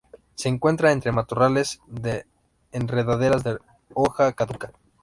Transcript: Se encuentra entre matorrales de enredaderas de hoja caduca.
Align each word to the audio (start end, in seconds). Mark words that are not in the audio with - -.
Se 0.33 0.49
encuentra 0.49 0.91
entre 0.93 1.11
matorrales 1.11 1.79
de 1.85 2.25
enredaderas 2.71 3.43
de 3.43 3.59
hoja 3.93 4.33
caduca. 4.33 4.73